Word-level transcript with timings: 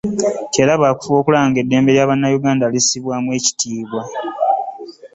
Nti 0.47 0.57
era 0.63 0.81
ba 0.81 0.89
kufuba 0.97 1.17
okulaba 1.21 1.47
ng'eddembe 1.49 1.91
lya 1.95 2.09
Bannayuganda 2.09 2.71
lissibwamu 2.73 3.29
ekitiibwa. 3.37 4.01